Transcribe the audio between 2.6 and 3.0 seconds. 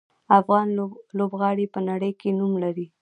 لري.